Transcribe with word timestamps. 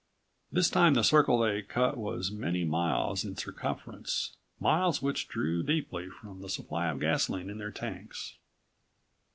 This 0.51 0.67
time 0.67 0.95
the 0.95 1.03
circle 1.03 1.37
they 1.37 1.61
cut 1.61 1.95
was 1.95 2.31
many 2.31 2.63
miles 2.63 3.23
in 3.23 3.35
circumference, 3.35 4.35
miles 4.59 4.99
which 4.99 5.27
drew 5.27 5.61
deeply 5.61 6.09
from 6.09 6.41
the 6.41 6.49
supply 6.49 6.87
of 6.89 6.99
gasoline 6.99 7.51
in 7.51 7.59
their 7.59 7.69
tanks. 7.69 8.33